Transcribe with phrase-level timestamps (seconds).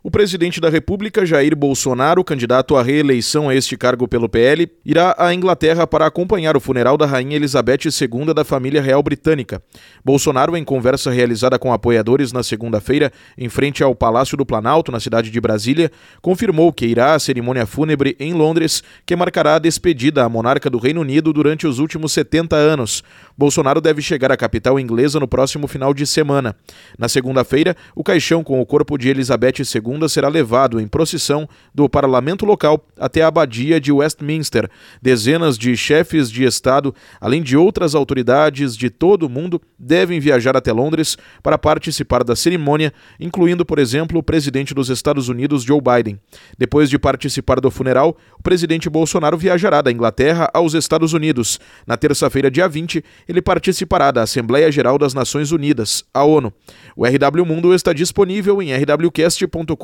[0.00, 5.12] O presidente da República, Jair Bolsonaro, candidato à reeleição a este cargo pelo PL, irá
[5.18, 9.60] à Inglaterra para acompanhar o funeral da Rainha Elizabeth II da família real britânica.
[10.04, 15.00] Bolsonaro, em conversa realizada com apoiadores na segunda-feira, em frente ao Palácio do Planalto, na
[15.00, 15.90] cidade de Brasília,
[16.22, 20.78] confirmou que irá à cerimônia fúnebre em Londres, que marcará a despedida à monarca do
[20.78, 23.02] Reino Unido durante os últimos 70 anos.
[23.36, 26.54] Bolsonaro deve chegar à capital inglesa no próximo final de semana.
[26.96, 31.88] Na segunda-feira, o caixão com o corpo de Elizabeth II será levado em procissão do
[31.88, 34.68] parlamento local até a abadia de Westminster.
[35.00, 40.58] Dezenas de chefes de Estado, além de outras autoridades de todo o mundo, devem viajar
[40.58, 45.80] até Londres para participar da cerimônia, incluindo, por exemplo, o presidente dos Estados Unidos, Joe
[45.80, 46.20] Biden.
[46.58, 51.58] Depois de participar do funeral, o presidente Bolsonaro viajará da Inglaterra aos Estados Unidos.
[51.86, 56.52] Na terça-feira, dia 20, ele participará da Assembleia Geral das Nações Unidas, a ONU.
[56.94, 59.77] O RW Mundo está disponível em rwcast.com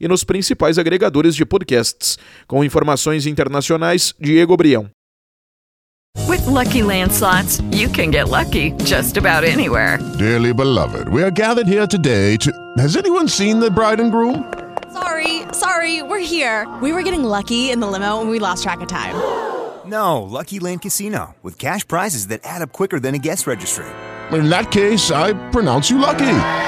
[0.00, 2.18] e nos principais agregadores de podcasts.
[2.46, 4.90] Com informações internacionais, Diego Brião.
[6.26, 9.98] With lucky landslots, you can get lucky just about anywhere.
[10.18, 12.50] Dearly beloved, we are gathered here today to.
[12.78, 14.44] Has anyone seen the bride and groom?
[14.92, 16.66] Sorry, sorry, we're here.
[16.82, 19.14] We were getting lucky in the limo and we lost track of time.
[19.86, 23.86] No, Lucky Land Casino, with cash prizes that add up quicker than a guest registry.
[24.32, 26.67] In that case, I pronounce you lucky.